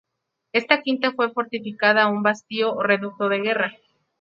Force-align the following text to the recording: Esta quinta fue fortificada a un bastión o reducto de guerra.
Esta 0.51 0.81
quinta 0.81 1.11
fue 1.11 1.31
fortificada 1.31 2.01
a 2.01 2.07
un 2.07 2.23
bastión 2.23 2.75
o 2.75 2.81
reducto 2.81 3.29
de 3.29 3.37
guerra. 3.41 3.75